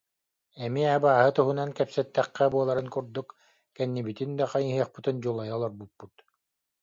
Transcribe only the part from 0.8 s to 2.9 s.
абааһы туһунан кэпсэттэххэ буоларын